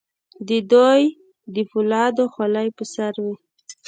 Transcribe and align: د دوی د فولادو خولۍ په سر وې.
د 0.47 0.49
دوی 0.71 1.01
د 1.53 1.55
فولادو 1.69 2.23
خولۍ 2.33 2.67
په 2.77 2.83
سر 2.93 3.13
وې. 3.23 3.35